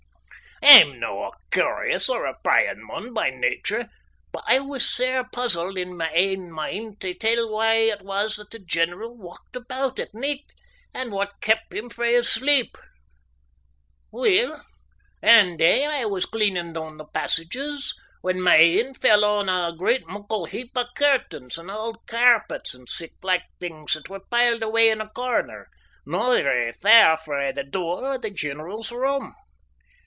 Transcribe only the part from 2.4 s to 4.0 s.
pryin' mun by nature,